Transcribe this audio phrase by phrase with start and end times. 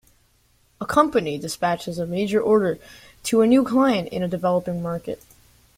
[0.81, 2.79] A company dispatches a major order
[3.25, 5.21] to a new client in a developing market.